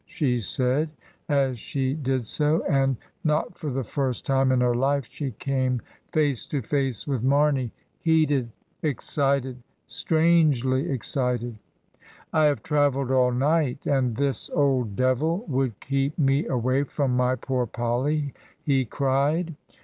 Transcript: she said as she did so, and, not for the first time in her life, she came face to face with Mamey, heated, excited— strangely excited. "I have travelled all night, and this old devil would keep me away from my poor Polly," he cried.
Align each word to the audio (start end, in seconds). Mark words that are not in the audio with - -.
she 0.07 0.39
said 0.39 0.89
as 1.29 1.59
she 1.59 1.93
did 1.93 2.25
so, 2.25 2.65
and, 2.67 2.97
not 3.23 3.55
for 3.55 3.69
the 3.69 3.83
first 3.83 4.25
time 4.25 4.51
in 4.51 4.59
her 4.59 4.73
life, 4.73 5.05
she 5.05 5.29
came 5.33 5.79
face 6.11 6.47
to 6.47 6.59
face 6.59 7.05
with 7.07 7.21
Mamey, 7.23 7.71
heated, 7.99 8.51
excited— 8.81 9.61
strangely 9.85 10.89
excited. 10.89 11.55
"I 12.33 12.45
have 12.45 12.63
travelled 12.63 13.11
all 13.11 13.31
night, 13.31 13.85
and 13.85 14.15
this 14.15 14.49
old 14.55 14.95
devil 14.95 15.45
would 15.47 15.79
keep 15.79 16.17
me 16.17 16.47
away 16.47 16.81
from 16.85 17.15
my 17.15 17.35
poor 17.35 17.67
Polly," 17.67 18.33
he 18.63 18.85
cried. 18.85 19.53